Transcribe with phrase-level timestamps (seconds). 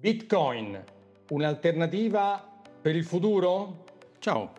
[0.00, 0.82] Bitcoin,
[1.28, 3.84] un'alternativa per il futuro?
[4.18, 4.52] Ciao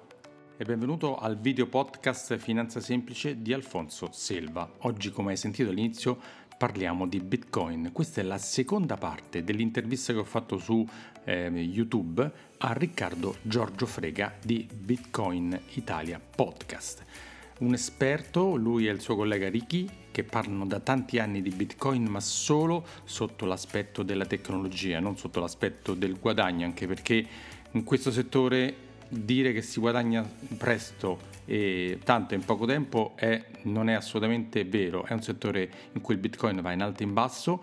[0.55, 4.71] e benvenuto al video podcast Finanza Semplice di Alfonso Selva.
[4.81, 6.19] Oggi, come hai sentito all'inizio,
[6.59, 7.89] parliamo di Bitcoin.
[7.91, 10.87] Questa è la seconda parte dell'intervista che ho fatto su
[11.23, 17.03] eh, YouTube a Riccardo Giorgio Frega di Bitcoin Italia Podcast
[17.61, 22.05] un esperto, lui e il suo collega Ricky, che parlano da tanti anni di Bitcoin,
[22.05, 27.25] ma solo sotto l'aspetto della tecnologia, non sotto l'aspetto del guadagno, anche perché
[27.71, 33.89] in questo settore dire che si guadagna presto e tanto in poco tempo è, non
[33.89, 37.13] è assolutamente vero, è un settore in cui il Bitcoin va in alto e in
[37.13, 37.61] basso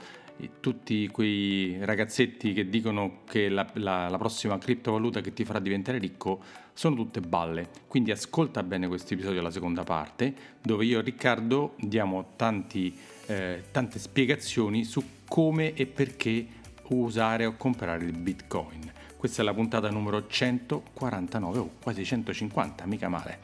[0.60, 5.98] tutti quei ragazzetti che dicono che la, la, la, prossima criptovaluta che ti farà diventare
[5.98, 6.42] ricco
[6.72, 7.68] sono tutte balle.
[7.86, 13.64] Quindi ascolta bene questo episodio, la seconda parte, dove io e Riccardo diamo tanti, eh,
[13.70, 16.46] tante spiegazioni su come e perché
[16.88, 18.92] usare o comprare il Bitcoin.
[19.16, 23.38] Questa è la puntata numero 149, oh, quasi 150, mica male.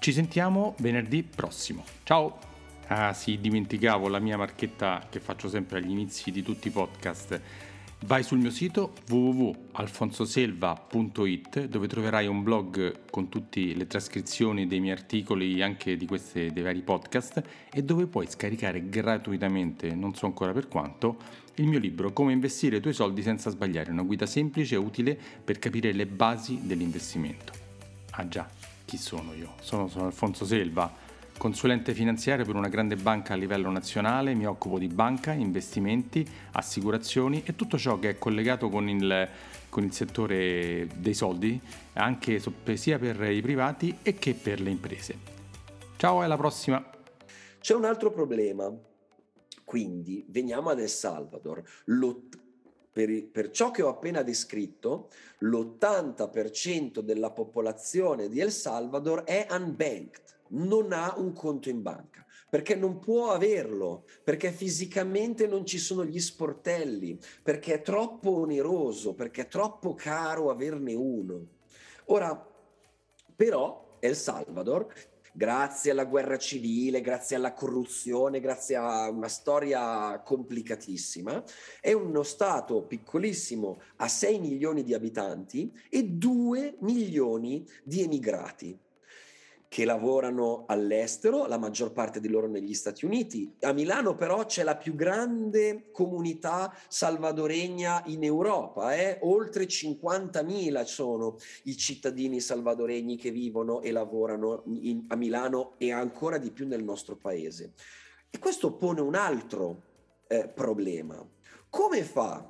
[0.00, 1.84] Ci sentiamo venerdì prossimo.
[2.02, 2.53] Ciao!
[2.88, 7.40] Ah sì, dimenticavo la mia marchetta che faccio sempre agli inizi di tutti i podcast.
[8.06, 14.92] Vai sul mio sito www.alfonsoselva.it dove troverai un blog con tutte le trascrizioni dei miei
[14.92, 20.52] articoli, anche di queste, dei vari podcast, e dove puoi scaricare gratuitamente, non so ancora
[20.52, 21.16] per quanto,
[21.54, 25.18] il mio libro Come investire i tuoi soldi senza sbagliare, una guida semplice e utile
[25.42, 27.54] per capire le basi dell'investimento.
[28.10, 28.46] Ah già,
[28.84, 29.54] chi sono io?
[29.62, 31.03] Sono, sono Alfonso Selva
[31.36, 37.42] Consulente finanziario per una grande banca a livello nazionale, mi occupo di banca, investimenti, assicurazioni
[37.44, 39.28] e tutto ciò che è collegato con il,
[39.68, 41.60] con il settore dei soldi,
[41.94, 42.40] anche
[42.74, 45.18] sia per i privati e che per le imprese.
[45.96, 46.82] Ciao e alla prossima!
[47.60, 48.72] C'è un altro problema,
[49.64, 51.62] quindi veniamo ad El Salvador.
[51.86, 52.38] L'ott-
[52.92, 60.22] per, per, ciò che ho appena descritto, l'80% della popolazione di El Salvador è unbanked
[60.48, 62.24] non ha un conto in banca
[62.54, 69.12] perché non può averlo, perché fisicamente non ci sono gli sportelli, perché è troppo oneroso,
[69.12, 71.48] perché è troppo caro averne uno.
[72.04, 72.48] Ora,
[73.34, 74.86] però, El Salvador,
[75.32, 81.42] grazie alla guerra civile, grazie alla corruzione, grazie a una storia complicatissima,
[81.80, 88.78] è uno Stato piccolissimo a 6 milioni di abitanti e 2 milioni di emigrati
[89.74, 93.56] che lavorano all'estero, la maggior parte di loro negli Stati Uniti.
[93.62, 99.18] A Milano però c'è la più grande comunità salvadoregna in Europa, eh?
[99.22, 106.38] oltre 50.000 sono i cittadini salvadoregni che vivono e lavorano in, a Milano e ancora
[106.38, 107.72] di più nel nostro paese.
[108.30, 109.82] E questo pone un altro
[110.28, 111.20] eh, problema.
[111.68, 112.46] Come fa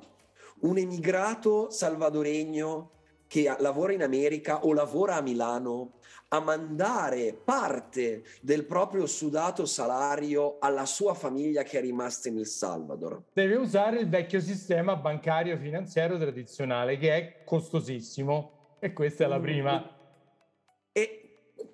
[0.59, 2.91] un emigrato salvadoregno
[3.25, 5.93] che lavora in America o lavora a Milano
[6.35, 12.45] a mandare parte del proprio sudato salario alla sua famiglia che è rimasta in El
[12.45, 13.23] Salvador.
[13.33, 19.39] Deve usare il vecchio sistema bancario finanziario tradizionale che è costosissimo e questa è la
[19.39, 19.89] prima.
[20.91, 21.19] E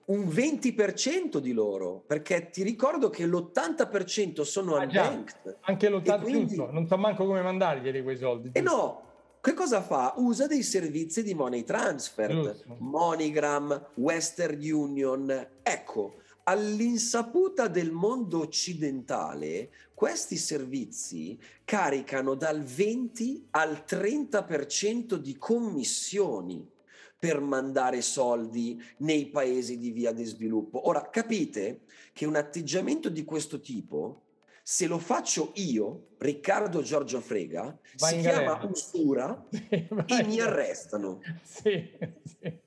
[0.05, 5.57] un 20% di loro, perché ti ricordo che l'80% sono ah, unbanked.
[5.61, 6.55] Anche l'80%, quindi...
[6.55, 8.49] non so manco come mandarglieli quei soldi.
[8.53, 9.10] E eh no,
[9.41, 10.13] che cosa fa?
[10.18, 12.75] Usa dei servizi di money transfer, Giusto.
[12.78, 15.47] MoneyGram, Western Union.
[15.63, 26.69] Ecco, all'insaputa del mondo occidentale, questi servizi caricano dal 20 al 30% di commissioni
[27.18, 30.88] per mandare soldi nei paesi di via di sviluppo.
[30.88, 31.81] Ora, capite
[32.13, 34.22] che un atteggiamento di questo tipo
[34.63, 41.19] se lo faccio io, Riccardo Giorgio Frega, vai si chiama usura sì, e mi arrestano.
[41.44, 41.91] Sì,
[42.23, 42.59] sì.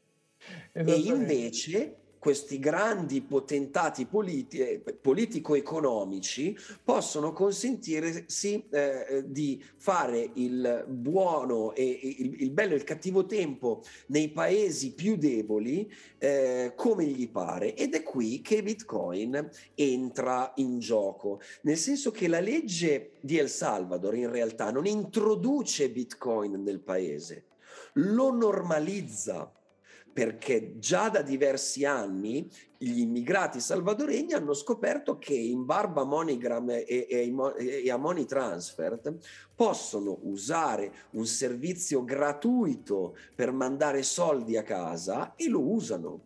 [0.72, 11.75] E invece questi grandi potentati politi- eh, politico-economici possono consentirsi eh, di fare il buono
[11.75, 17.29] e il, il, bello e il cattivo tempo nei paesi più deboli eh, come gli
[17.29, 23.37] pare ed è qui che Bitcoin entra in gioco, nel senso che la legge di
[23.37, 27.49] El Salvador in realtà non introduce Bitcoin nel paese,
[27.93, 29.53] lo normalizza
[30.14, 36.70] perché già da diversi anni gli immigrati salvadoregni hanno scoperto che in barba a MoneyGram
[36.70, 37.34] e, e,
[37.82, 39.00] e, a Money Transfer
[39.56, 46.20] possono usare un servizio gratuito per mandare soldi a casa e lo usano.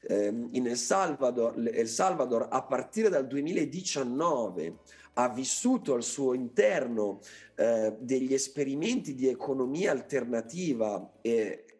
[0.00, 4.78] Eh, in El Salvador, El Salvador a partire dal 2019
[5.18, 7.20] ha vissuto al suo interno
[7.54, 11.12] eh, degli esperimenti di economia alternativa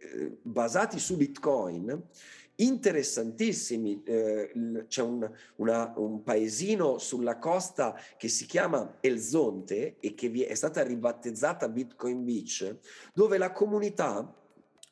[0.06, 2.04] eh, basati su Bitcoin
[2.56, 4.02] interessantissimi.
[4.04, 10.54] Eh, c'è un, una, un, paesino sulla costa che si chiama Elzonte e che è
[10.54, 12.76] stata ribattezzata Bitcoin Beach,
[13.12, 14.34] dove la comunità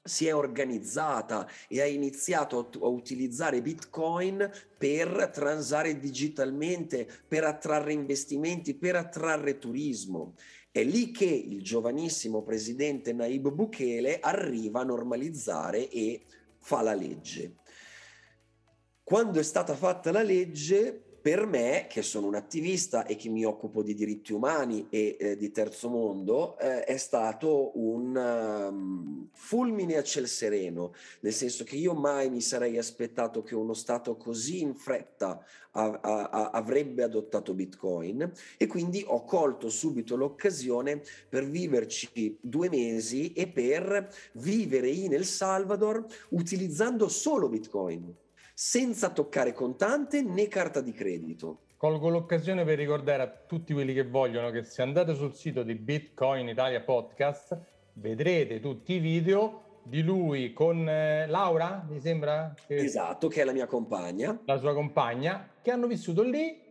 [0.06, 8.74] si è organizzata e ha iniziato a utilizzare Bitcoin per transare digitalmente, per attrarre investimenti,
[8.74, 10.34] per attrarre turismo.
[10.74, 16.24] È lì che il giovanissimo presidente Naib Bukele arriva a normalizzare e
[16.58, 17.58] fa la legge.
[19.04, 23.46] Quando è stata fatta la legge, per me, che sono un attivista e che mi
[23.46, 29.96] occupo di diritti umani e eh, di terzo mondo, eh, è stato un um, fulmine
[29.96, 34.60] a ciel sereno, nel senso che io mai mi sarei aspettato che uno Stato così
[34.60, 41.48] in fretta a, a, a, avrebbe adottato Bitcoin e quindi ho colto subito l'occasione per
[41.48, 48.14] viverci due mesi e per vivere in El Salvador utilizzando solo Bitcoin
[48.54, 51.62] senza toccare contante né carta di credito.
[51.76, 55.74] Colgo l'occasione per ricordare a tutti quelli che vogliono che se andate sul sito di
[55.74, 57.60] Bitcoin Italia Podcast
[57.94, 62.54] vedrete tutti i video di lui con eh, Laura, mi sembra?
[62.66, 62.76] Che...
[62.76, 64.40] Esatto, che è la mia compagna.
[64.46, 66.62] La sua compagna, che hanno vissuto lì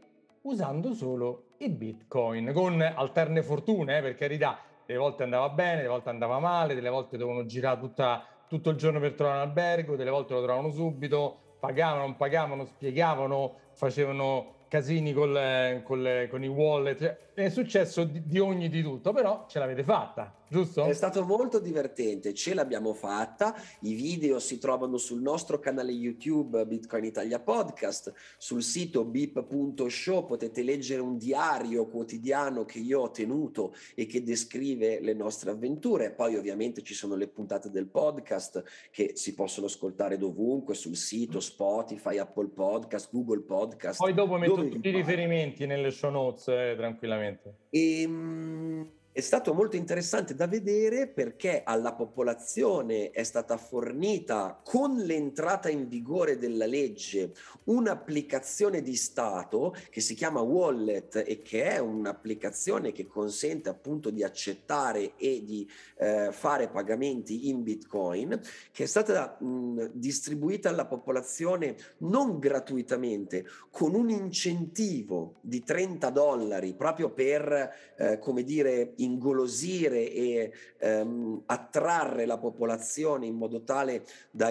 [0.44, 4.60] usando solo i Bitcoin, con alterne fortune, eh, per carità.
[4.86, 8.78] Delle volte andava bene, delle volte andava male, delle volte dovevano girare tutta, tutto il
[8.78, 14.66] giorno per trovare un albergo, delle volte lo trovavano subito, pagavano, non pagavano, spiegavano, facevano
[14.68, 17.00] casini col, col, con i wallet.
[17.00, 20.86] Cioè, è successo di, di ogni di tutto, però ce l'avete fatta giusto?
[20.86, 26.66] È stato molto divertente, ce l'abbiamo fatta, i video si trovano sul nostro canale YouTube
[26.68, 33.74] Bitcoin Italia Podcast, sul sito bip.show potete leggere un diario quotidiano che io ho tenuto
[33.96, 39.14] e che descrive le nostre avventure, poi ovviamente ci sono le puntate del podcast che
[39.16, 43.98] si possono ascoltare dovunque, sul sito Spotify, Apple Podcast, Google Podcast.
[43.98, 47.56] Poi dopo metto tutti i riferimenti nelle show notes eh, tranquillamente.
[47.72, 55.70] Ehm, è stato molto interessante da vedere perché alla popolazione è stata fornita con l'entrata
[55.70, 57.32] in vigore della legge
[57.66, 64.24] un'applicazione di Stato che si chiama Wallet e che è un'applicazione che consente appunto di
[64.24, 71.76] accettare e di eh, fare pagamenti in Bitcoin, che è stata mh, distribuita alla popolazione
[72.00, 80.52] non gratuitamente, con un incentivo di 30 dollari proprio per, eh, come dire, ingolosire e
[80.80, 84.50] ehm, attrarre la popolazione in modo tale da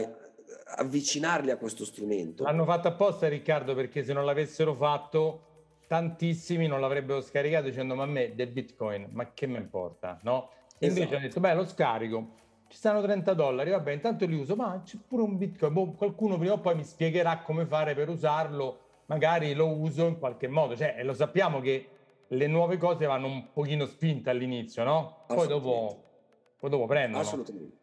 [0.77, 2.45] avvicinarli a questo strumento.
[2.45, 5.47] L'hanno fatto apposta Riccardo perché se non l'avessero fatto
[5.93, 10.49] tantissimi non l'avrebbero scaricato dicendo ma a me del bitcoin ma che mi importa no?
[10.79, 11.17] E invece esatto.
[11.17, 12.31] hanno detto beh lo scarico
[12.69, 16.39] ci stanno 30 dollari vabbè intanto li uso ma c'è pure un bitcoin boh, qualcuno
[16.39, 20.75] prima o poi mi spiegherà come fare per usarlo magari lo uso in qualche modo
[20.75, 21.89] cioè lo sappiamo che
[22.33, 25.25] le nuove cose vanno un pochino spinte all'inizio, no?
[25.27, 26.05] Poi dopo,
[26.59, 27.23] poi dopo prendono.
[27.23, 27.81] Assolutamente.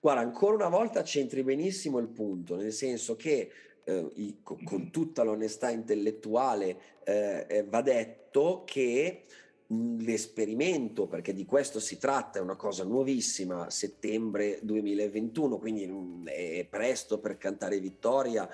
[0.00, 3.50] Guarda, ancora una volta c'entri benissimo il punto, nel senso che
[3.84, 9.24] eh, i, con, con, tutta l'onestà intellettuale eh, eh, va detto che
[9.68, 17.18] l'esperimento, perché di questo si tratta, è una cosa nuovissima, settembre 2021, quindi è presto
[17.18, 18.48] per cantare vittoria,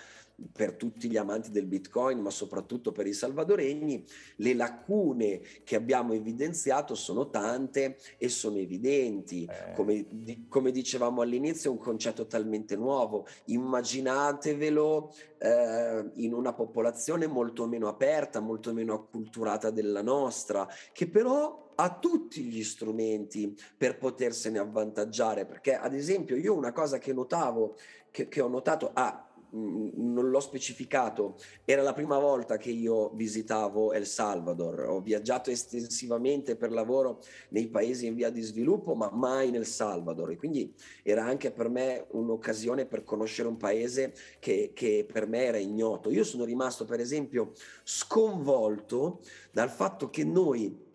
[0.50, 4.04] per tutti gli amanti del Bitcoin, ma soprattutto per i salvadoregni,
[4.37, 9.44] le lacune che abbiamo evidenziato sono tante e sono evidenti.
[9.44, 9.72] Eh.
[9.75, 13.26] Come, di, come, dicevamo all'inizio, è un concetto talmente nuovo.
[13.46, 21.62] Immaginatevelo eh, in una popolazione molto meno aperta, molto meno acculturata della nostra, che però
[21.75, 25.46] ha tutti gli strumenti per potersene avvantaggiare.
[25.46, 27.76] Perché, ad esempio, io una cosa che notavo,
[28.11, 33.92] che, che ho notato, ah, non l'ho specificato, era la prima volta che io visitavo
[33.92, 39.50] El Salvador, ho viaggiato estensivamente per lavoro nei paesi in via di sviluppo, ma mai
[39.50, 40.30] nel Salvador.
[40.30, 45.44] E quindi era anche per me un'occasione per conoscere un paese che, che per me
[45.44, 46.11] era ignoto.
[46.11, 47.52] Io sono rimasto per esempio
[47.85, 50.90] sconvolto dal fatto che noi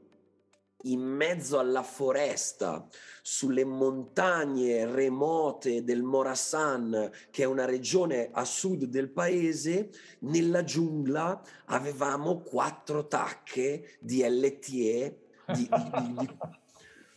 [0.91, 2.87] in mezzo alla foresta,
[3.21, 9.89] sulle montagne remote del Morasan, che è una regione a sud del paese,
[10.19, 15.17] nella giungla avevamo quattro tacche di LTE.
[15.47, 16.37] Di, di, di,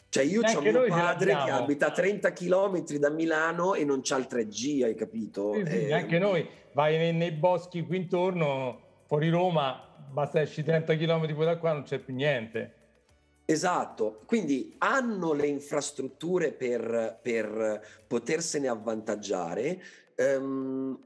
[0.08, 4.16] cioè io ho mio padre che abita a 30 km da Milano e non c'ha
[4.16, 5.54] il 3G, hai capito?
[5.54, 10.64] Sì, sì, eh, anche noi, vai nei, nei boschi qui intorno, fuori Roma, basta esci
[10.64, 12.78] 30 km da qua, non c'è più niente.
[13.50, 19.82] Esatto, quindi hanno le infrastrutture per, per potersene avvantaggiare.
[20.14, 20.96] Um,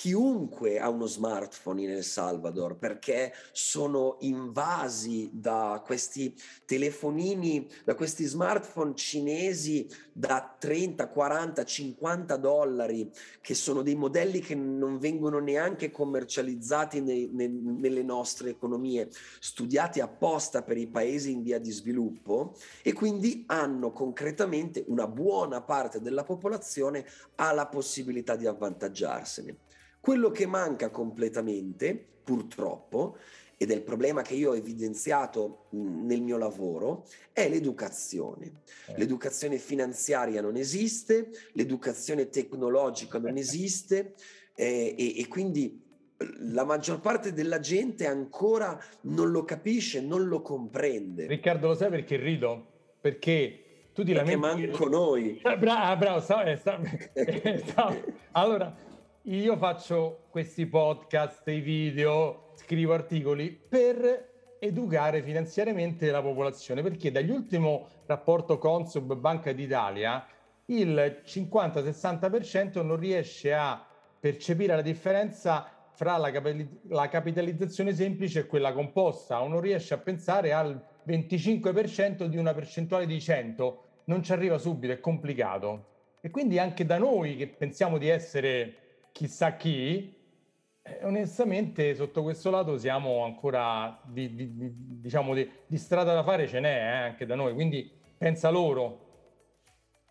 [0.00, 8.24] chiunque ha uno smartphone in El Salvador perché sono invasi da questi telefonini, da questi
[8.24, 13.10] smartphone cinesi da 30, 40, 50 dollari,
[13.42, 20.00] che sono dei modelli che non vengono neanche commercializzati nei, nei, nelle nostre economie, studiati
[20.00, 26.00] apposta per i paesi in via di sviluppo e quindi hanno concretamente una buona parte
[26.00, 27.04] della popolazione
[27.34, 29.68] ha la possibilità di avvantaggiarsene.
[30.00, 33.16] Quello che manca completamente, purtroppo,
[33.62, 38.62] ed è il problema che io ho evidenziato nel mio lavoro, è l'educazione.
[38.86, 38.94] Eh.
[38.96, 44.14] L'educazione finanziaria non esiste, l'educazione tecnologica non esiste
[44.54, 45.78] eh, e, e quindi
[46.38, 51.26] la maggior parte della gente ancora non lo capisce, non lo comprende.
[51.26, 52.66] Riccardo, lo sai perché rido?
[52.98, 54.40] Perché tu ti lamenti...
[54.40, 55.38] Perché manco noi.
[55.42, 56.80] Ah, bravo, bravo, sta, eh, sta,
[57.66, 57.94] sta.
[58.32, 58.88] allora
[59.24, 67.88] io faccio questi podcast, i video, scrivo articoli per educare finanziariamente la popolazione, perché dall'ultimo
[68.06, 70.26] rapporto Consub Banca d'Italia
[70.66, 73.84] il 50-60% non riesce a
[74.18, 76.32] percepire la differenza fra la,
[76.88, 82.54] la, capitalizzazione semplice e quella composta o non riesce a pensare al 25% di una
[82.54, 85.88] percentuale di 100, non ci arriva subito, è complicato.
[86.22, 88.79] E quindi anche da noi che pensiamo di essere
[89.12, 90.14] chissà chi,
[90.82, 96.46] eh, onestamente sotto questo lato siamo ancora di, di, di diciamo di, strada da fare
[96.46, 99.08] ce n'è eh, anche da noi, quindi pensa loro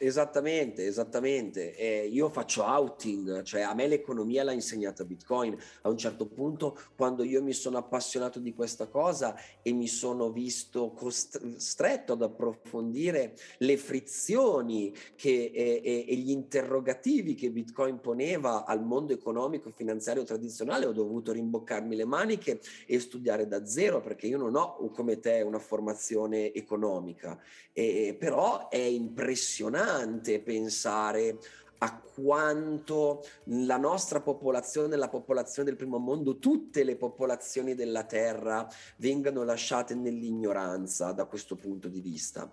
[0.01, 1.75] Esattamente, esattamente.
[1.75, 5.57] Eh, io faccio outing, cioè a me l'economia l'ha insegnata Bitcoin.
[5.81, 10.31] A un certo punto, quando io mi sono appassionato di questa cosa e mi sono
[10.31, 18.63] visto costretto ad approfondire le frizioni che, e, e, e gli interrogativi che Bitcoin poneva
[18.63, 23.99] al mondo economico e finanziario tradizionale, ho dovuto rimboccarmi le maniche e studiare da zero
[23.99, 27.37] perché io non ho come te una formazione economica.
[27.73, 31.37] E, però è impressionante allucinante pensare
[31.81, 38.67] a quanto la nostra popolazione, la popolazione del primo mondo, tutte le popolazioni della Terra
[38.97, 42.51] vengano lasciate nell'ignoranza da questo punto di vista.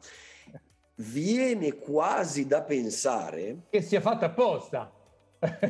[0.98, 4.92] Viene quasi da pensare che sia fatta apposta.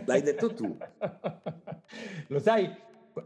[0.04, 0.76] L'hai detto tu.
[2.28, 2.70] Lo sai,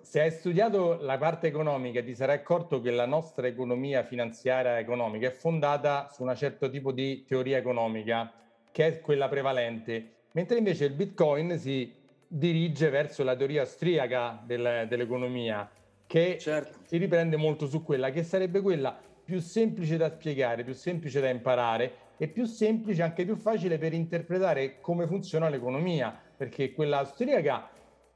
[0.02, 5.26] se hai studiato la parte economica ti sarai accorto che la nostra economia finanziaria economica
[5.28, 8.32] è fondata su un certo tipo di teoria economica
[8.70, 11.92] che è quella prevalente, mentre invece il Bitcoin si
[12.26, 15.68] dirige verso la teoria austriaca del, dell'economia,
[16.06, 16.78] che certo.
[16.85, 21.28] si riprende molto su quella, che sarebbe quella più semplice da spiegare, più semplice da
[21.28, 27.70] imparare e più semplice, anche più facile per interpretare come funziona l'economia, perché quella austriaca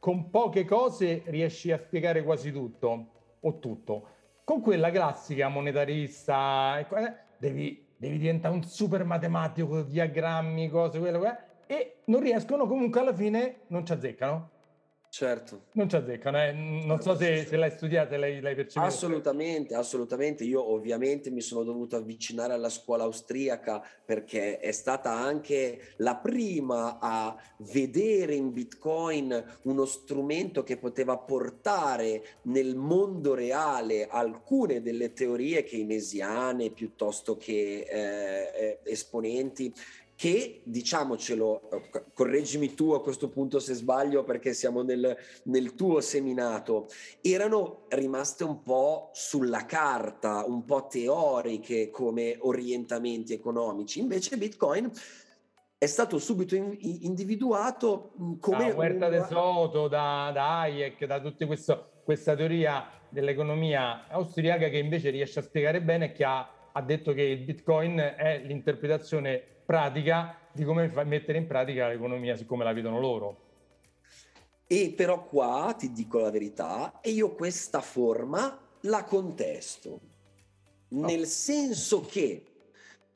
[0.05, 3.07] con poche cose riesci a spiegare quasi tutto
[3.41, 4.09] o tutto.
[4.45, 11.37] Con quella classica monetarista eh, devi devi diventare un super matematico, diagrammi, cose, quello, quello,
[11.67, 14.51] e non riescono comunque alla fine, non ci azzeccano.
[15.17, 15.67] Certo.
[15.75, 16.51] Non ci azzeccano, eh?
[16.51, 18.85] non so se, se l'hai studiata, l'hai, l'hai percepito.
[18.85, 20.43] Assolutamente, assolutamente.
[20.43, 26.99] Io ovviamente mi sono dovuto avvicinare alla scuola austriaca perché è stata anche la prima
[26.99, 35.63] a vedere in Bitcoin uno strumento che poteva portare nel mondo reale alcune delle teorie
[35.63, 39.73] keynesiane piuttosto che eh, eh esponenti
[40.25, 41.69] che diciamocelo,
[42.15, 46.89] correggimi tu a questo punto se sbaglio perché siamo nel, nel, tuo seminato,
[47.21, 54.01] erano rimaste un po' sulla carta, un po' teoriche come orientamenti economici.
[54.01, 54.91] Invece Bitcoin
[55.77, 58.69] è stato subito in, individuato come...
[58.69, 59.19] Da Huerta una...
[59.19, 61.45] de Soto, da, da Hayek, da tutta
[62.03, 67.13] questa teoria dell'economia austriaca che invece riesce a spiegare bene e che ha, ha detto
[67.13, 73.01] che il Bitcoin è l'interpretazione pratica di come mettere in pratica l'economia siccome la vedono
[73.01, 73.43] loro.
[74.67, 80.01] E però qua ti dico la verità, e io questa forma la contesto,
[80.89, 82.54] nel senso che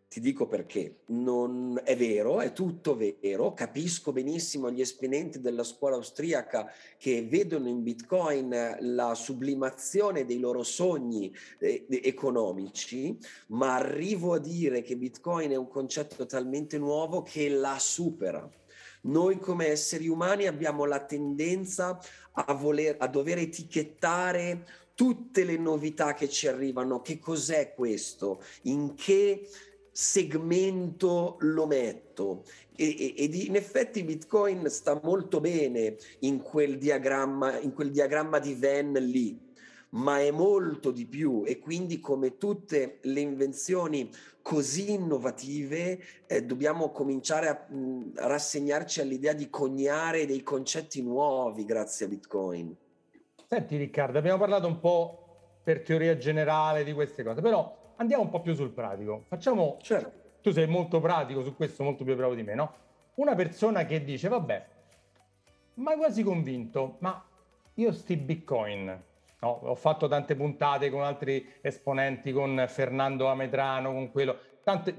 [0.09, 5.97] ti dico perché, non è vero, è tutto vero, capisco benissimo gli esponenti della scuola
[5.97, 14.39] austriaca che vedono in Bitcoin la sublimazione dei loro sogni eh, economici, ma arrivo a
[14.39, 18.49] dire che Bitcoin è un concetto talmente nuovo che la supera.
[19.03, 22.01] Noi come esseri umani abbiamo la tendenza
[22.33, 28.95] a, voler, a dover etichettare tutte le novità che ci arrivano, che cos'è questo, in
[28.95, 29.49] che
[30.01, 32.45] segmento lo metto.
[32.77, 38.55] E, ed in effetti Bitcoin sta molto bene in quel diagramma, in quel diagramma di
[38.55, 39.47] Venn lì
[39.91, 44.11] ma è molto di più e quindi come tutte le invenzioni
[44.43, 51.65] così innovative eh, dobbiamo cominciare a, mh, a rassegnarci all'idea di coniare dei concetti nuovi
[51.65, 52.77] grazie a Bitcoin.
[53.49, 58.31] Senti Riccardo, abbiamo parlato un po' per teoria generale di queste cose, però andiamo un
[58.31, 59.25] po' più sul pratico.
[59.29, 60.11] Facciamo, certo.
[60.41, 62.73] tu sei molto pratico su questo, molto più bravo di me, no?
[63.15, 64.67] Una persona che dice, vabbè,
[65.75, 67.23] ma quasi convinto, ma
[67.75, 69.07] io sti Bitcoin,
[69.41, 74.93] No, ho fatto tante puntate con altri esponenti, con Fernando Ametrano, con quello, tante,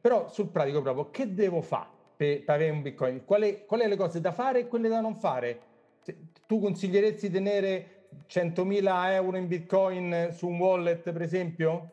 [0.00, 3.24] però sul pratico proprio, che devo fare per, per avere un Bitcoin?
[3.26, 5.60] Quali, quali le cose da fare e quelle da non fare?
[6.46, 11.90] Tu consiglieresti tenere 100.000 euro in Bitcoin su un wallet, per esempio?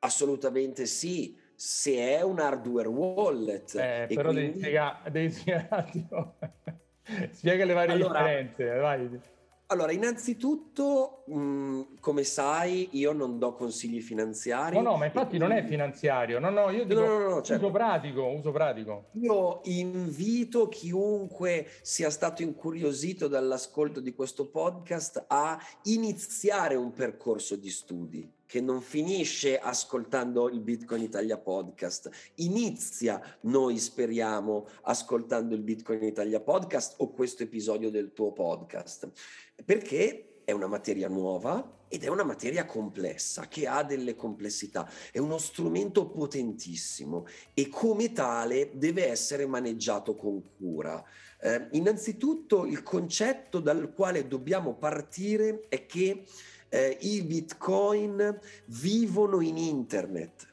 [0.00, 3.74] Assolutamente sì, se è un hardware wallet.
[3.74, 4.46] Eh, però quindi...
[4.46, 6.08] devi spiegare, devi spiegare
[7.32, 9.20] Spiega le varie allora, differenze, vai.
[9.66, 14.76] Allora, innanzitutto, mh, mm, come sai, io non do consigli finanziari.
[14.76, 15.46] No, no, ma infatti quindi...
[15.46, 16.38] non è finanziario.
[16.38, 17.66] No, no, io dico no, no, no, certo.
[17.66, 19.10] uso pratico, uso pratico.
[19.20, 27.70] Io invito chiunque sia stato incuriosito dall'ascolto di questo podcast a iniziare un percorso di
[27.70, 36.02] studi che non finisce ascoltando il Bitcoin Italia podcast, inizia, noi speriamo, ascoltando il Bitcoin
[36.02, 39.08] Italia podcast o questo episodio del tuo podcast,
[39.64, 45.18] perché è una materia nuova ed è una materia complessa, che ha delle complessità, è
[45.18, 51.00] uno strumento potentissimo e come tale deve essere maneggiato con cura.
[51.40, 56.24] Eh, innanzitutto il concetto dal quale dobbiamo partire è che
[56.70, 60.50] eh, i bitcoin vivono in internet,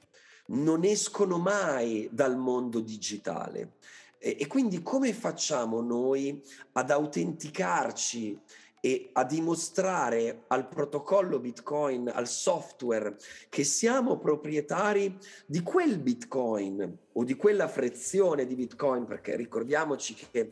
[0.47, 3.75] non escono mai dal mondo digitale.
[4.17, 6.41] E, e quindi come facciamo noi
[6.73, 8.37] ad autenticarci
[8.79, 13.15] e a dimostrare al protocollo Bitcoin, al software,
[13.49, 20.51] che siamo proprietari di quel Bitcoin o di quella frazione di Bitcoin, perché ricordiamoci che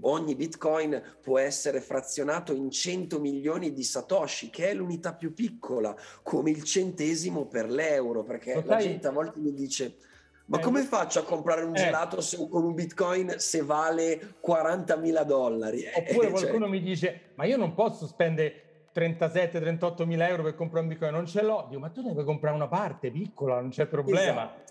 [0.00, 5.94] ogni Bitcoin può essere frazionato in 100 milioni di Satoshi, che è l'unità più piccola,
[6.22, 9.96] come il centesimo per l'euro, perché Lo la gente a volte mi dice
[10.46, 11.78] ma eh, come faccio a comprare un eh.
[11.78, 15.84] gelato se, con un bitcoin se vale 40.000 dollari?
[15.94, 16.30] Oppure cioè...
[16.30, 18.62] qualcuno mi dice, ma io non posso spendere
[18.94, 21.66] 37-38 mila euro per comprare un bitcoin, non ce l'ho.
[21.68, 24.20] Dico, ma tu devi comprare una parte piccola, non c'è problema.
[24.22, 24.64] Esatto.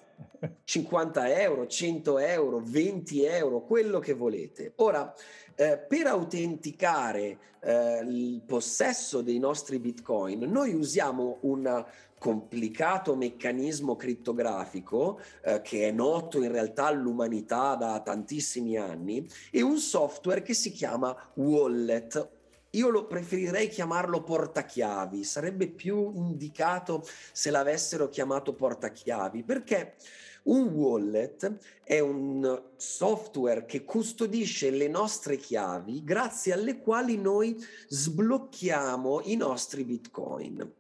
[0.64, 4.74] 50 euro, 100 euro, 20 euro, quello che volete.
[4.78, 5.14] Ora,
[5.56, 11.86] eh, per autenticare eh, il possesso dei nostri bitcoin, noi usiamo un
[12.18, 19.78] complicato meccanismo crittografico eh, che è noto in realtà all'umanità da tantissimi anni e un
[19.78, 22.34] software che si chiama Wallet
[22.76, 29.96] io lo preferirei chiamarlo portachiavi, sarebbe più indicato se l'avessero chiamato portachiavi, perché
[30.44, 37.56] un wallet è un software che custodisce le nostre chiavi grazie alle quali noi
[37.88, 40.74] sblocchiamo i nostri bitcoin.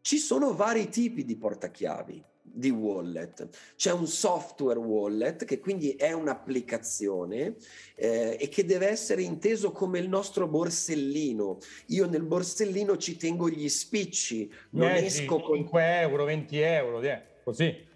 [0.00, 2.24] Ci sono vari tipi di portachiavi
[2.58, 3.48] di wallet.
[3.76, 7.56] C'è un software wallet che quindi è un'applicazione
[7.94, 11.58] eh, e che deve essere inteso come il nostro borsellino.
[11.86, 16.58] Io nel borsellino ci tengo gli spicci, non eh, esco 5 con 5 euro, 20
[16.58, 17.86] euro, eh, così.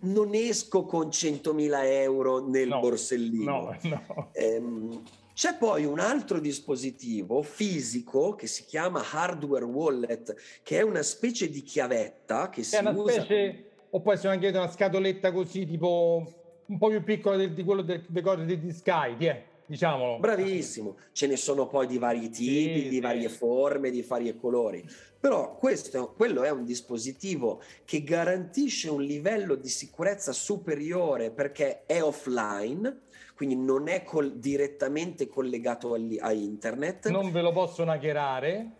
[0.00, 3.50] Non esco con 100.000 euro nel no, borsellino.
[3.50, 4.30] No, no.
[4.32, 5.02] Ehm,
[5.40, 11.48] c'è poi un altro dispositivo fisico che si chiama hardware wallet, che è una specie
[11.48, 13.22] di chiavetta che è si una usa...
[13.22, 16.30] Specie, o può essere anche una scatoletta così, tipo
[16.66, 20.18] un po' più piccola del, di quello del, del, di Sky, eh, diciamolo.
[20.18, 23.00] Bravissimo, ce ne sono poi di vari tipi, sì, di sì.
[23.00, 24.86] varie forme, di vari colori.
[25.18, 32.02] Però questo, quello è un dispositivo che garantisce un livello di sicurezza superiore perché è
[32.02, 33.08] offline,
[33.40, 37.08] quindi non è col- direttamente collegato al- a internet.
[37.08, 38.70] Non ve lo possono hackerare.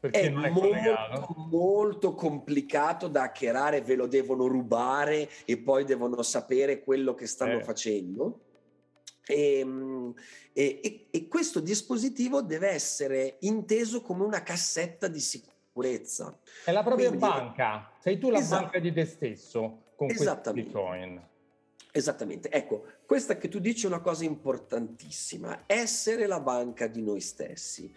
[0.00, 6.20] Perché è, è molto, molto, complicato da hackerare, ve lo devono rubare e poi devono
[6.22, 7.62] sapere quello che stanno eh.
[7.62, 8.40] facendo.
[9.26, 10.12] Ehm,
[10.52, 16.36] e, e, e, questo dispositivo deve essere inteso come una cassetta di sicurezza.
[16.64, 20.52] È la propria Quindi, banca, sei tu la esatto, banca di te stesso con questi
[20.54, 21.27] bitcoin.
[21.98, 27.20] Esattamente, ecco, questa che tu dici è una cosa importantissima, essere la banca di noi
[27.20, 27.92] stessi.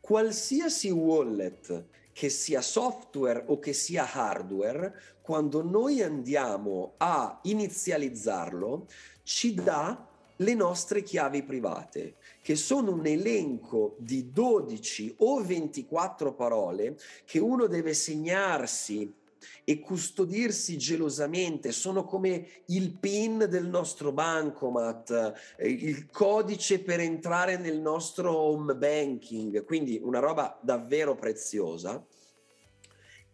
[0.00, 8.86] qualsiasi wallet che sia software o che sia hardware, quando noi andiamo a inizializzarlo,
[9.22, 10.04] ci dà
[10.38, 17.66] le nostre chiavi private, che sono un elenco di 12 o 24 parole che uno
[17.66, 19.22] deve segnarsi
[19.64, 27.56] e custodirsi gelosamente, sono come il PIN del nostro bancomat, eh, il codice per entrare
[27.56, 32.04] nel nostro home banking, quindi una roba davvero preziosa.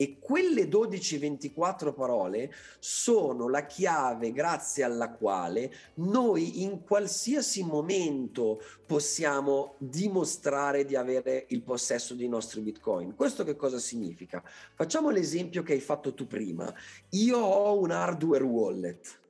[0.01, 9.75] E quelle 12-24 parole sono la chiave grazie alla quale noi in qualsiasi momento possiamo
[9.77, 13.15] dimostrare di avere il possesso dei nostri bitcoin.
[13.15, 14.43] Questo che cosa significa?
[14.75, 16.73] Facciamo l'esempio che hai fatto tu prima.
[17.11, 19.21] Io ho un hardware wallet,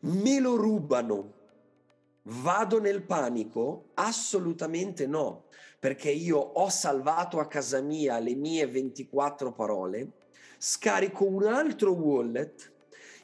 [0.00, 1.32] me lo rubano,
[2.24, 3.92] vado nel panico?
[3.94, 5.44] Assolutamente no
[5.80, 10.10] perché io ho salvato a casa mia le mie 24 parole,
[10.58, 12.70] scarico un altro wallet,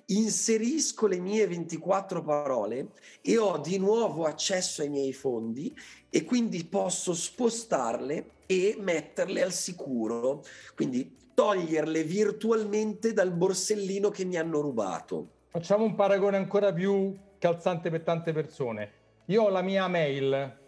[0.07, 5.77] inserisco le mie 24 parole e ho di nuovo accesso ai miei fondi
[6.09, 10.43] e quindi posso spostarle e metterle al sicuro,
[10.75, 15.29] quindi toglierle virtualmente dal borsellino che mi hanno rubato.
[15.51, 18.93] Facciamo un paragone ancora più calzante per tante persone.
[19.27, 20.65] Io ho la mia mail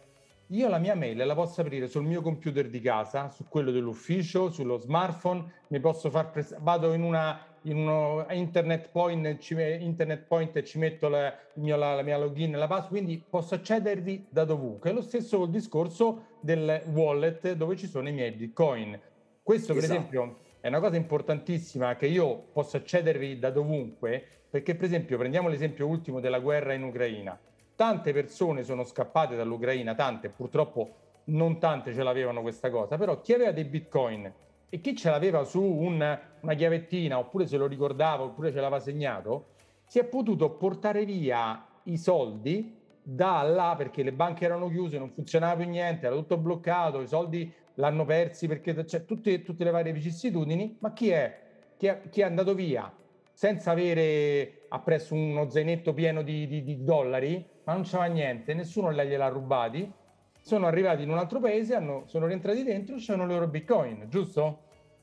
[0.49, 4.51] io la mia mail la posso aprire sul mio computer di casa, su quello dell'ufficio,
[4.51, 10.23] sullo smartphone, mi posso far pres- vado in una in uno internet point, ci, internet
[10.23, 13.57] point e ci metto la, mio, la, la mia login e la password, quindi posso
[13.57, 14.93] accedervi da dovunque.
[14.93, 18.99] Lo stesso col discorso del wallet dove ci sono i miei bitcoin.
[19.43, 19.99] Questo, per esatto.
[19.99, 25.49] esempio, è una cosa importantissima che io posso accedervi da dovunque, perché, per esempio, prendiamo
[25.49, 27.39] l'esempio ultimo della guerra in Ucraina
[27.79, 30.95] tante persone sono scappate dall'Ucraina, tante, purtroppo
[31.27, 34.33] non tante ce l'avevano questa cosa, però chi aveva dei bitcoin
[34.69, 38.81] e chi ce l'aveva su un, una chiavettina oppure se lo ricordava oppure ce l'aveva
[38.81, 39.51] segnato,
[39.87, 45.13] si è potuto portare via i soldi da là perché le banche erano chiuse, non
[45.13, 49.71] funzionava più niente, era tutto bloccato, i soldi l'hanno persi perché cioè, tutte, tutte, le
[49.71, 51.39] varie vicissitudini, ma chi è,
[51.77, 52.93] chi è, chi è andato via
[53.33, 57.57] senza avere appresso uno zainetto pieno di, di, di dollari?
[57.69, 59.93] Ma non c'era niente, nessuno gliel'ha rubati,
[60.41, 64.63] sono arrivati in un altro paese, hanno, sono rientrati dentro, c'erano i loro bitcoin, giusto?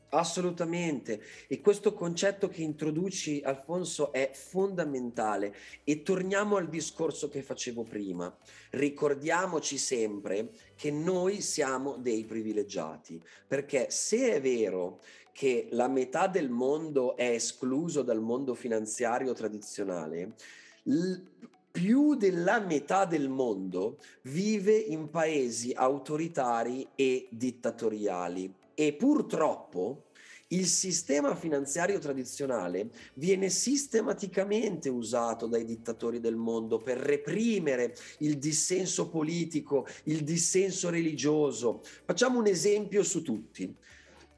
[0.09, 1.21] Assolutamente.
[1.47, 5.53] E questo concetto che introduci, Alfonso, è fondamentale.
[5.83, 8.35] E torniamo al discorso che facevo prima.
[8.71, 15.01] Ricordiamoci sempre che noi siamo dei privilegiati, perché se è vero
[15.31, 20.33] che la metà del mondo è escluso dal mondo finanziario tradizionale,
[21.75, 30.05] più della metà del mondo vive in paesi autoritari e dittatoriali e purtroppo
[30.49, 39.09] il sistema finanziario tradizionale viene sistematicamente usato dai dittatori del mondo per reprimere il dissenso
[39.09, 41.81] politico, il dissenso religioso.
[42.05, 43.75] Facciamo un esempio su tutti.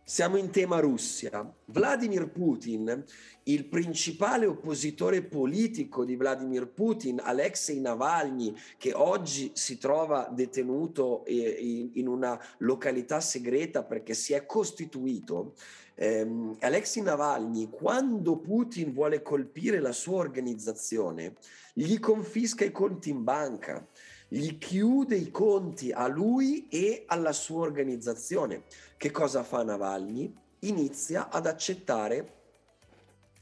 [0.10, 1.54] Siamo in tema Russia.
[1.66, 3.04] Vladimir Putin,
[3.44, 11.90] il principale oppositore politico di Vladimir Putin, Alexei Navalny, che oggi si trova detenuto eh,
[11.94, 15.56] in una località segreta perché si è costituito,
[15.96, 21.34] ehm, Alexei Navalny, quando Putin vuole colpire la sua organizzazione,
[21.74, 23.86] gli confisca i conti in banca
[24.28, 28.64] gli chiude i conti a lui e alla sua organizzazione.
[28.98, 30.34] Che cosa fa Navalny?
[30.60, 32.34] Inizia ad accettare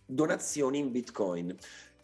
[0.06, 1.56] donazioni in bitcoin.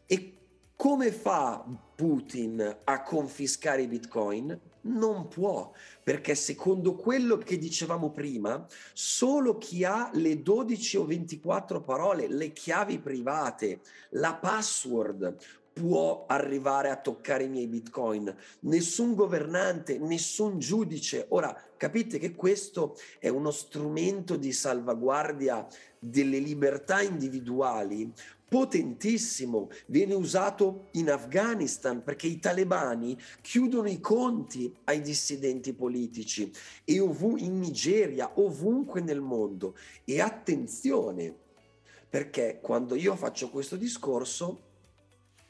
[0.05, 0.37] E
[0.75, 1.63] come fa
[1.95, 4.59] Putin a confiscare i bitcoin?
[4.83, 11.83] Non può, perché secondo quello che dicevamo prima, solo chi ha le 12 o 24
[11.83, 15.37] parole, le chiavi private, la password
[15.81, 21.25] può arrivare a toccare i miei bitcoin, nessun governante, nessun giudice.
[21.29, 25.65] Ora capite che questo è uno strumento di salvaguardia
[25.97, 28.13] delle libertà individuali
[28.47, 36.51] potentissimo, viene usato in Afghanistan perché i talebani chiudono i conti ai dissidenti politici
[36.83, 39.75] e ov- in Nigeria, ovunque nel mondo.
[40.03, 41.33] E attenzione,
[42.07, 44.69] perché quando io faccio questo discorso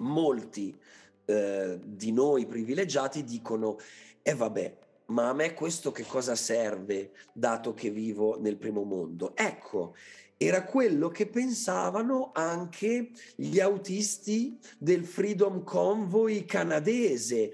[0.01, 0.77] molti
[1.25, 3.77] eh, di noi privilegiati dicono,
[4.21, 8.83] e eh vabbè, ma a me questo che cosa serve dato che vivo nel primo
[8.83, 9.35] mondo?
[9.35, 9.95] Ecco,
[10.37, 17.51] era quello che pensavano anche gli autisti del Freedom Convoy canadese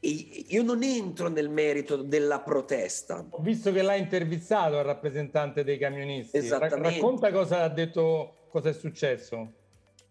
[0.00, 3.26] io non entro nel merito della protesta.
[3.28, 6.36] Ho visto che l'ha intervistato il rappresentante dei camionisti.
[6.36, 6.94] Esattamente.
[6.94, 9.52] Racconta cosa ha detto, cosa è successo.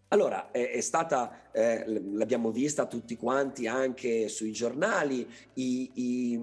[0.08, 6.40] Allora, è, è stata, eh, l'abbiamo vista tutti quanti anche sui giornali, i, i,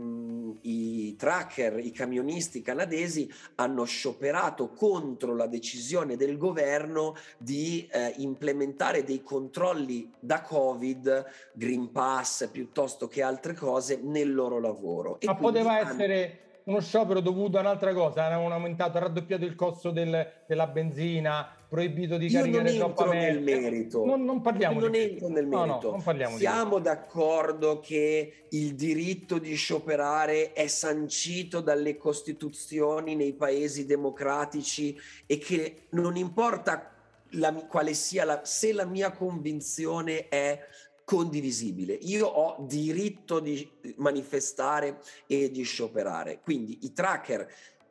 [0.62, 9.06] i, tracker, i camionisti canadesi hanno scioperato contro la decisione del governo di eh, implementare
[9.06, 15.20] dei controlli da Covid, Green Pass piuttosto che altre cose nel loro lavoro.
[15.24, 15.90] Ma poteva hanno...
[15.90, 21.48] essere uno sciopero dovuto a un'altra cosa, hanno aumentato, raddoppiato il costo del, della benzina,
[21.68, 24.06] proibito di Io caricare troppa nel merito.
[24.06, 25.98] Non, non parliamo non di entro nel merito.
[25.98, 33.86] No, no, Siamo d'accordo che il diritto di scioperare è sancito dalle costituzioni nei paesi
[33.86, 36.92] democratici e che non importa
[37.32, 40.60] la, quale sia la, se la mia convinzione è
[41.06, 41.94] condivisibile.
[41.94, 46.40] Io ho diritto di manifestare e di scioperare.
[46.42, 47.48] Quindi i tracker,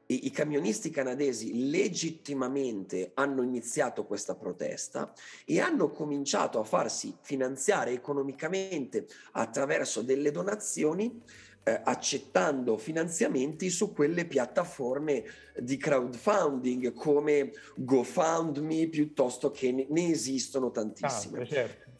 [0.07, 5.13] i, i camionisti canadesi legittimamente hanno iniziato questa protesta
[5.45, 11.21] e hanno cominciato a farsi finanziare economicamente attraverso delle donazioni
[11.65, 15.25] eh, accettando finanziamenti su quelle piattaforme
[15.57, 21.43] di crowdfunding come GoFundMe piuttosto che ne, ne esistono tantissime.
[21.43, 21.91] Ah, certo.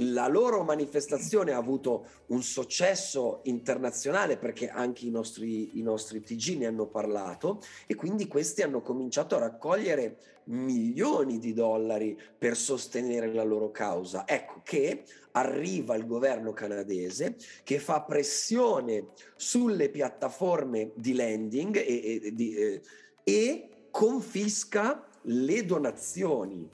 [0.00, 6.58] La loro manifestazione ha avuto un successo internazionale perché anche i nostri, i nostri TG
[6.58, 13.32] ne hanno parlato e quindi questi hanno cominciato a raccogliere milioni di dollari per sostenere
[13.32, 14.26] la loro causa.
[14.26, 22.34] Ecco che arriva il governo canadese che fa pressione sulle piattaforme di lending e, e,
[22.34, 22.82] di, eh,
[23.24, 26.68] e confisca le donazioni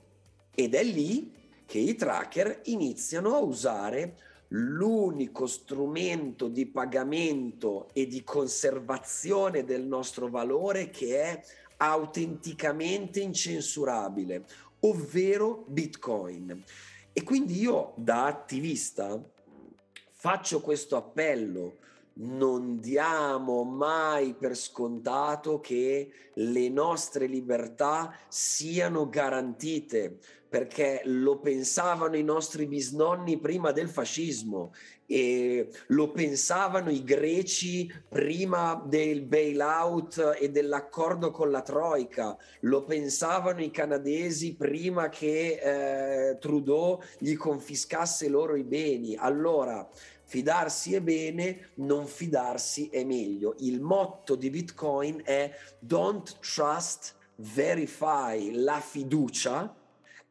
[0.54, 1.40] ed è lì
[1.72, 10.28] che i tracker iniziano a usare l'unico strumento di pagamento e di conservazione del nostro
[10.28, 11.42] valore che è
[11.78, 14.44] autenticamente incensurabile,
[14.80, 16.62] ovvero Bitcoin.
[17.10, 19.18] E quindi io da attivista
[20.10, 21.78] faccio questo appello,
[22.16, 30.18] non diamo mai per scontato che le nostre libertà siano garantite
[30.52, 34.74] perché lo pensavano i nostri bisnonni prima del fascismo
[35.06, 43.62] e lo pensavano i greci prima del bailout e dell'accordo con la Troica, lo pensavano
[43.62, 49.16] i canadesi prima che eh, Trudeau gli confiscasse loro i beni.
[49.16, 49.88] Allora,
[50.24, 53.54] fidarsi è bene, non fidarsi è meglio.
[53.60, 59.76] Il motto di Bitcoin è don't trust, verify la fiducia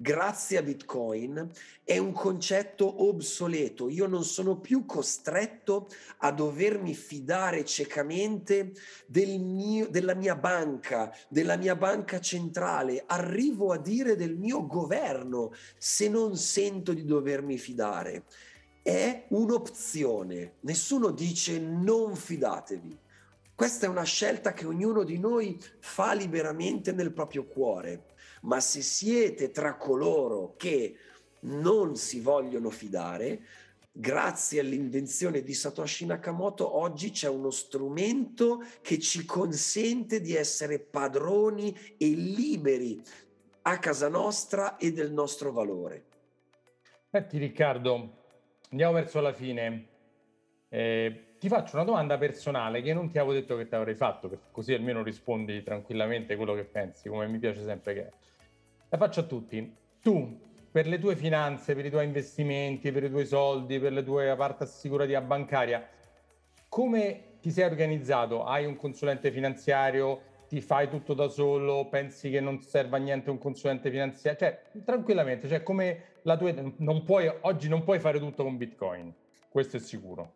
[0.02, 1.48] grazie a Bitcoin
[1.84, 3.88] è un concetto obsoleto.
[3.88, 8.74] Io non sono più costretto a dovermi fidare ciecamente
[9.06, 13.04] del mio, della mia banca, della mia banca centrale.
[13.06, 18.24] Arrivo a dire del mio governo se non sento di dovermi fidare.
[18.82, 20.54] È un'opzione.
[20.62, 22.98] Nessuno dice non fidatevi.
[23.54, 28.10] Questa è una scelta che ognuno di noi fa liberamente nel proprio cuore
[28.42, 30.96] ma se siete tra coloro che
[31.42, 33.42] non si vogliono fidare,
[33.92, 41.76] grazie all'invenzione di Satoshi Nakamoto oggi c'è uno strumento che ci consente di essere padroni
[41.98, 43.02] e liberi
[43.64, 46.06] a casa nostra e del nostro valore.
[47.10, 48.18] Senti Riccardo,
[48.70, 49.88] andiamo verso la fine.
[50.70, 54.30] Eh, ti faccio una domanda personale che non ti avevo detto che ti avrei fatto,
[54.52, 58.12] così almeno rispondi tranquillamente quello che pensi, come mi piace sempre che.
[58.92, 59.74] La faccio a tutti.
[60.02, 60.38] Tu,
[60.70, 64.36] per le tue finanze, per i tuoi investimenti, per i tuoi soldi, per le tue
[64.36, 65.88] parte assicurativa bancaria,
[66.68, 68.44] come ti sei organizzato?
[68.44, 70.44] Hai un consulente finanziario?
[70.50, 71.88] Ti fai tutto da solo?
[71.88, 74.38] Pensi che non serva a niente un consulente finanziario?
[74.38, 76.54] Cioè, tranquillamente, cioè come la tua...
[76.80, 79.14] Non puoi, oggi non puoi fare tutto con Bitcoin,
[79.48, 80.34] questo è sicuro.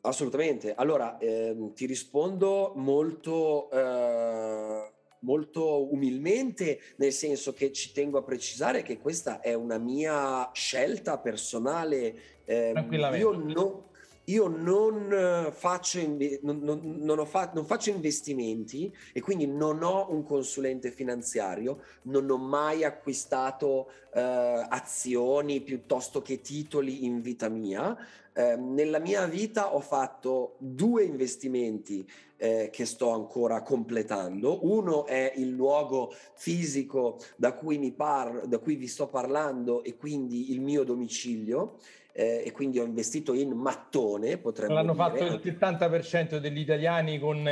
[0.00, 0.74] Assolutamente.
[0.74, 3.70] Allora, ehm, ti rispondo molto...
[3.70, 4.94] Eh
[5.26, 11.18] molto umilmente, nel senso che ci tengo a precisare che questa è una mia scelta
[11.18, 12.14] personale.
[12.44, 12.72] Eh,
[13.14, 13.88] io, no,
[14.26, 16.00] io non faccio,
[16.42, 22.30] non, non, non, fa, non faccio investimenti e quindi non ho un consulente finanziario, non
[22.30, 27.96] ho mai acquistato eh, azioni piuttosto che titoli in vita mia.
[28.38, 34.66] Eh, nella mia vita ho fatto due investimenti eh, che sto ancora completando.
[34.66, 39.96] Uno è il luogo fisico da cui, mi par- da cui vi sto parlando e
[39.96, 41.78] quindi il mio domicilio.
[42.12, 47.42] Eh, e quindi ho investito in mattone, potremmo L'hanno fatto il 70% degli italiani con,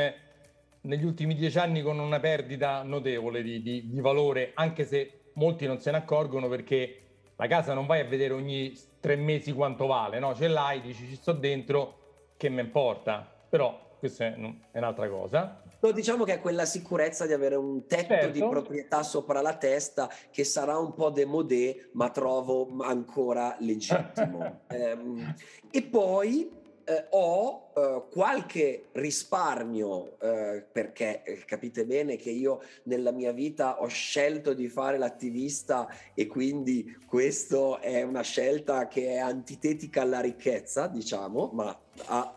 [0.81, 5.67] negli ultimi dieci anni con una perdita notevole di, di, di valore, anche se molti
[5.67, 7.04] non se ne accorgono perché
[7.37, 10.33] la casa non vai a vedere ogni tre mesi quanto vale, no?
[10.35, 13.29] Ce l'hai, dici ci sto dentro, che mi importa.
[13.49, 14.35] Però questa è,
[14.71, 15.61] è un'altra cosa.
[15.79, 18.31] No, diciamo che è quella sicurezza di avere un tetto certo.
[18.31, 24.61] di proprietà sopra la testa che sarà un po' demodé, ma trovo ancora legittimo.
[24.67, 25.35] ehm,
[25.69, 26.49] e poi
[26.85, 33.81] eh, ho eh, qualche risparmio eh, perché eh, capite bene che io nella mia vita
[33.81, 40.19] ho scelto di fare l'attivista e quindi questo è una scelta che è antitetica alla
[40.21, 41.77] ricchezza, diciamo, ma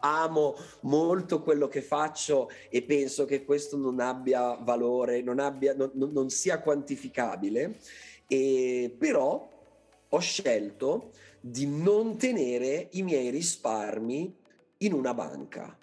[0.01, 5.91] amo molto quello che faccio e penso che questo non abbia valore, non, abbia, non,
[5.95, 7.79] non sia quantificabile,
[8.27, 9.57] e, però
[10.09, 11.11] ho scelto
[11.51, 14.35] di non tenere i miei risparmi
[14.79, 15.77] in una banca.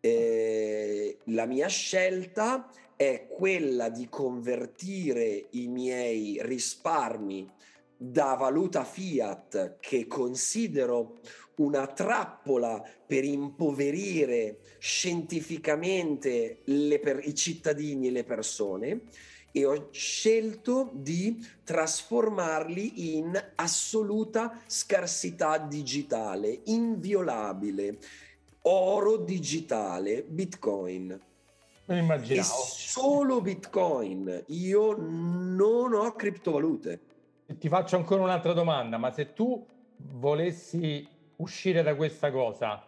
[0.00, 7.50] Eh, la mia scelta è quella di convertire i miei risparmi
[7.96, 11.18] da valuta fiat che considero
[11.56, 19.02] una trappola per impoverire scientificamente per, i cittadini e le persone
[19.52, 27.98] e ho scelto di trasformarli in assoluta scarsità digitale, inviolabile,
[28.62, 31.18] oro digitale, bitcoin.
[31.86, 32.40] Immaginavo.
[32.40, 37.00] E solo bitcoin, io non ho criptovalute.
[37.46, 42.84] Ti faccio ancora un'altra domanda, ma se tu volessi uscire da questa cosa,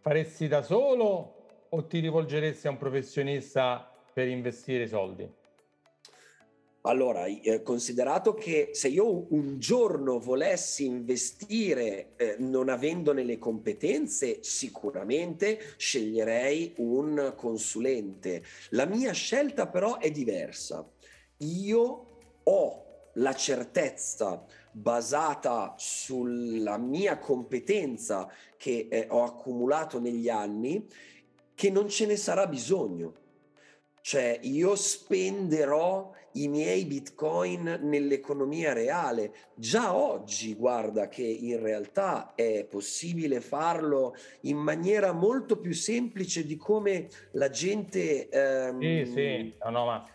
[0.00, 1.36] faresti da solo
[1.68, 5.40] o ti rivolgeresti a un professionista per investire soldi?
[6.84, 14.42] Allora, eh, considerato che se io un giorno volessi investire eh, non avendone le competenze,
[14.42, 18.42] sicuramente sceglierei un consulente.
[18.70, 20.84] La mia scelta però è diversa.
[21.38, 22.06] Io
[22.42, 30.88] ho la certezza basata sulla mia competenza che eh, ho accumulato negli anni
[31.54, 33.21] che non ce ne sarà bisogno.
[34.02, 39.32] Cioè io spenderò i miei bitcoin nell'economia reale.
[39.54, 46.56] Già oggi, guarda che in realtà è possibile farlo in maniera molto più semplice di
[46.56, 48.28] come la gente...
[48.28, 48.80] Ehm...
[48.80, 50.06] Sì, sì, no, no, ma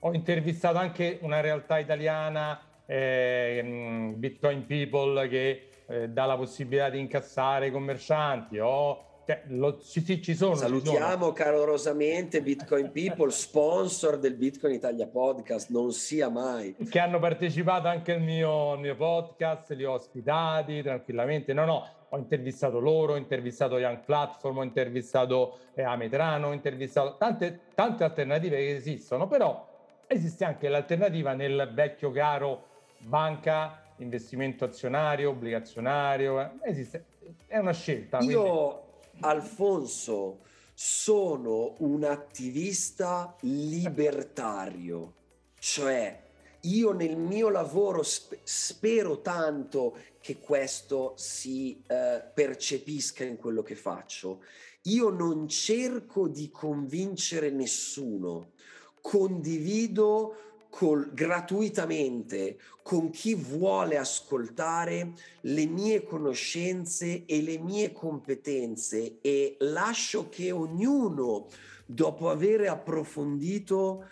[0.00, 6.98] ho intervistato anche una realtà italiana, eh, Bitcoin People, che eh, dà la possibilità di
[6.98, 8.58] incassare i commercianti.
[8.58, 10.54] Ho cioè, lo, sì, ci sono.
[10.54, 16.76] Salutiamo ci calorosamente Bitcoin People, sponsor del Bitcoin Italia Podcast, non sia mai.
[16.76, 21.54] Che hanno partecipato anche al mio, mio podcast, li ho ospitati tranquillamente.
[21.54, 27.16] No, no, ho intervistato loro, ho intervistato Young Platform, ho intervistato eh, Ametrano, ho intervistato
[27.16, 29.66] tante, tante alternative che esistono, però
[30.06, 37.04] esiste anche l'alternativa nel vecchio caro banca, investimento azionario, obbligazionario, eh, esiste,
[37.46, 38.18] è una scelta.
[38.20, 38.83] Io quindi...
[39.20, 40.40] Alfonso,
[40.74, 45.14] sono un attivista libertario,
[45.58, 46.22] cioè
[46.62, 53.76] io nel mio lavoro sp- spero tanto che questo si eh, percepisca in quello che
[53.76, 54.42] faccio.
[54.84, 58.52] Io non cerco di convincere nessuno,
[59.00, 69.56] condivido col, gratuitamente con chi vuole ascoltare le mie conoscenze e le mie competenze e
[69.60, 71.46] lascio che ognuno,
[71.86, 74.08] dopo aver approfondito,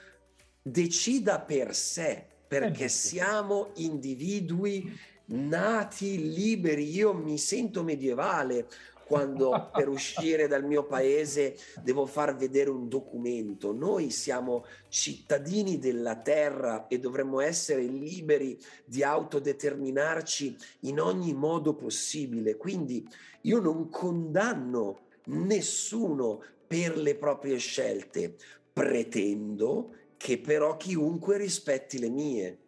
[0.63, 6.89] decida per sé, perché siamo individui nati liberi.
[6.91, 8.69] Io mi sento medievale,
[9.13, 13.75] quando per uscire dal mio paese devo far vedere un documento.
[13.75, 22.57] Noi siamo cittadini della terra e dovremmo essere liberi di autodeterminarci in ogni modo possibile.
[22.57, 23.07] Quindi
[23.43, 28.35] io non condanno nessuno per le proprie scelte,
[28.73, 32.59] pretendo che però chiunque rispetti le mie.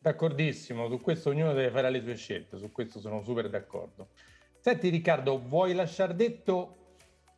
[0.00, 4.08] D'accordissimo, su questo ognuno deve fare le sue scelte, su questo sono super d'accordo.
[4.68, 6.74] Senti Riccardo, vuoi lasciare detto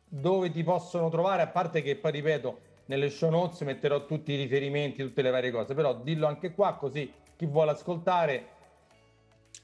[0.05, 1.41] dove ti possono trovare?
[1.41, 5.49] A parte che poi ripeto, nelle show notes metterò tutti i riferimenti, tutte le varie
[5.49, 8.47] cose, però dillo anche qua così chi vuole ascoltare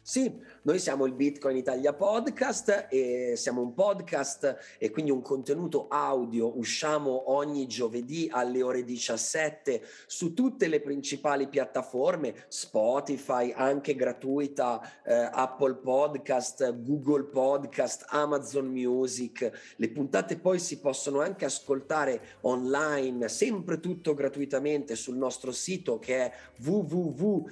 [0.07, 5.89] Sì, noi siamo il Bitcoin Italia Podcast e siamo un podcast e quindi un contenuto
[5.89, 6.57] audio.
[6.57, 15.29] Usciamo ogni giovedì alle ore 17 su tutte le principali piattaforme, Spotify, anche gratuita, eh,
[15.29, 19.73] Apple Podcast, Google Podcast, Amazon Music.
[19.75, 26.17] Le puntate poi si possono anche ascoltare online, sempre tutto gratuitamente sul nostro sito che
[26.17, 26.31] è
[26.63, 27.45] www.bip.show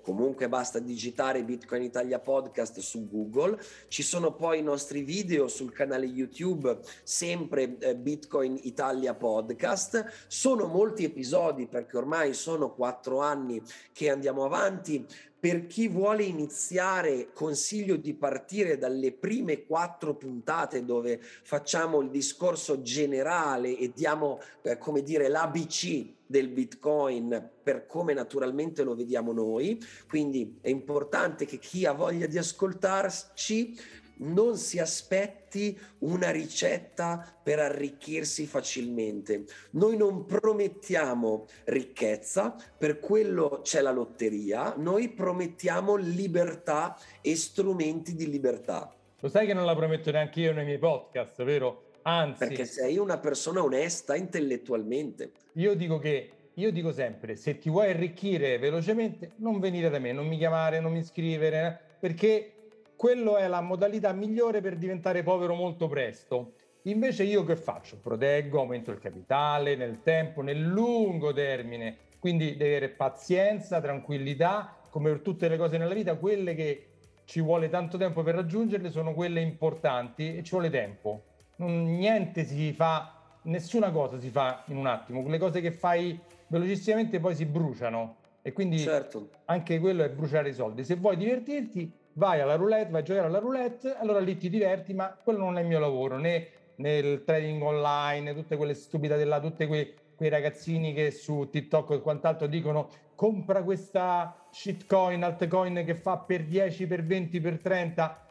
[0.00, 3.58] comunque basta digitare Bitcoin Italia Podcast su Google.
[3.88, 10.26] Ci sono poi i nostri video sul canale YouTube, sempre eh, Bitcoin Italia Podcast.
[10.26, 15.06] Sono molti episodi perché ormai sono quattro anni che andiamo avanti.
[15.40, 22.82] Per chi vuole iniziare, consiglio di partire dalle prime quattro puntate dove facciamo il discorso
[22.82, 29.82] generale e diamo, eh, come dire, l'ABC del Bitcoin per come naturalmente lo vediamo noi.
[30.06, 33.80] Quindi è importante che chi ha voglia di ascoltarci
[34.20, 39.44] non si aspetti una ricetta per arricchirsi facilmente.
[39.72, 48.28] Noi non promettiamo ricchezza, per quello c'è la lotteria, noi promettiamo libertà e strumenti di
[48.28, 48.94] libertà.
[49.20, 51.88] Lo sai che non la prometto neanche io nei miei podcast, vero?
[52.02, 55.32] Anzi, perché sei una persona onesta intellettualmente.
[55.54, 60.12] Io dico che io dico sempre: se ti vuoi arricchire velocemente, non venire da me,
[60.12, 62.52] non mi chiamare, non mi scrivere, perché
[63.00, 66.52] quello è la modalità migliore per diventare povero molto presto.
[66.82, 67.98] Invece io che faccio?
[67.98, 71.96] Proteggo, aumento il capitale nel tempo, nel lungo termine.
[72.18, 76.88] Quindi devi avere pazienza, tranquillità, come per tutte le cose nella vita, quelle che
[77.24, 81.22] ci vuole tanto tempo per raggiungerle sono quelle importanti e ci vuole tempo
[81.64, 87.20] niente si fa, nessuna cosa si fa in un attimo, le cose che fai velocissimamente
[87.20, 89.28] poi si bruciano e quindi certo.
[89.46, 90.84] anche quello è bruciare i soldi.
[90.84, 94.92] Se vuoi divertirti, vai alla roulette, vai a giocare alla roulette, allora lì ti diverti,
[94.92, 99.40] ma quello non è il mio lavoro, né nel trading online, tutte quelle stupidate là,
[99.40, 105.94] tutti quei, quei ragazzini che su TikTok e quant'altro dicono compra questa shitcoin, altcoin che
[105.94, 108.26] fa per 10, per 20, per 30.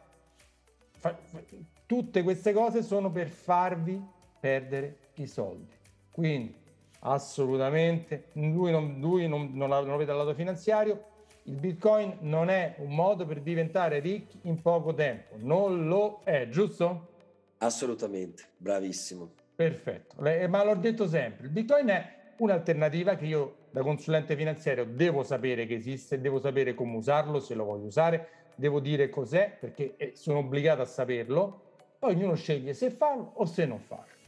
[0.98, 1.16] Fa,
[1.86, 4.00] Tutte queste cose sono per farvi
[4.38, 5.72] perdere i soldi.
[6.12, 6.54] Quindi
[7.00, 11.04] assolutamente lui non, lui non, non, non lo vede dal lato finanziario.
[11.44, 16.48] Il Bitcoin non è un modo per diventare ricchi in poco tempo, non lo è,
[16.48, 17.08] giusto?
[17.58, 19.30] Assolutamente, bravissimo.
[19.54, 20.16] Perfetto,
[20.48, 25.66] ma l'ho detto sempre, il Bitcoin è un'alternativa che io da consulente finanziario devo sapere
[25.66, 30.12] che esiste, devo sapere come usarlo, se lo voglio usare, devo dire cos'è perché eh,
[30.14, 31.68] sono obbligato a saperlo
[32.00, 34.19] poi ognuno sceglie se farlo o se non farlo.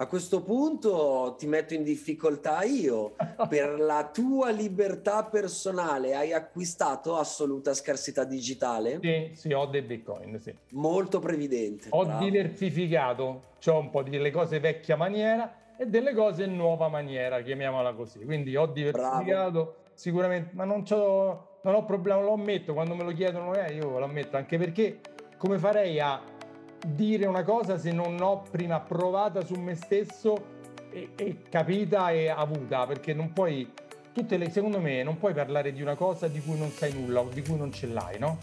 [0.00, 3.16] A questo punto ti metto in difficoltà io.
[3.46, 8.98] Per la tua libertà personale hai acquistato assoluta scarsità digitale?
[9.02, 10.54] Sì, sì, ho dei bitcoin, sì.
[10.70, 11.88] Molto previdente.
[11.90, 12.24] Ho bravo.
[12.24, 18.24] diversificato, ho un po' delle cose vecchia maniera e delle cose nuova maniera, chiamiamola così.
[18.24, 19.76] Quindi ho diversificato bravo.
[19.92, 24.04] sicuramente, ma non, non ho problema, lo ammetto, quando me lo chiedono eh, io lo
[24.06, 25.00] ammetto, anche perché
[25.36, 26.38] come farei a
[26.86, 30.58] dire una cosa se non ho prima provata su me stesso
[30.90, 33.70] e, e capita e avuta, perché non puoi,
[34.12, 37.20] tutte le, secondo me, non puoi parlare di una cosa di cui non sai nulla
[37.20, 38.38] o di cui non ce l'hai, no?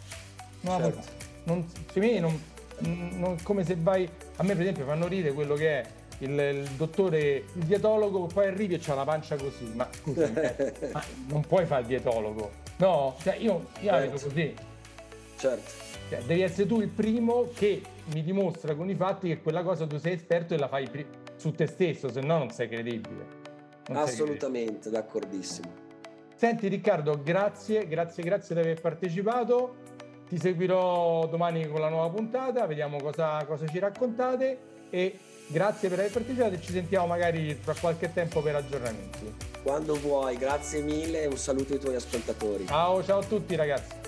[0.62, 1.08] No, certo.
[1.44, 1.66] non,
[1.96, 2.42] me non,
[2.80, 5.86] non, come se vai, a me per esempio fanno ridere quello che è
[6.20, 10.30] il, il dottore, il dietologo, poi arrivi e c'ha la pancia così, ma scusa,
[10.92, 13.16] ma non puoi fare il dietologo, no?
[13.22, 13.92] Cioè io, io certo.
[13.92, 14.56] la vedo così.
[15.38, 15.86] Certo.
[16.10, 17.82] Cioè, devi essere tu il primo che
[18.14, 21.06] mi dimostra con i fatti che quella cosa tu sei esperto e la fai pri-
[21.36, 23.26] su te stesso, se no non sei credibile.
[23.88, 25.02] Non Assolutamente, sei credibile.
[25.02, 25.68] d'accordissimo.
[26.36, 29.76] Senti Riccardo, grazie, grazie, grazie di aver partecipato.
[30.30, 34.58] Ti seguirò domani con la nuova puntata, vediamo cosa, cosa ci raccontate
[34.90, 39.34] e grazie per aver partecipato e ci sentiamo magari tra qualche tempo per aggiornamenti.
[39.64, 42.68] Quando vuoi, grazie mille e un saluto ai tuoi ascoltatori.
[42.68, 44.07] Ciao, ciao a tutti ragazzi.